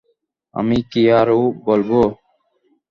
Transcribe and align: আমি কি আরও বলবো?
আমি 0.55 0.77
কি 0.91 1.01
আরও 1.19 1.37
বলবো? 1.65 1.99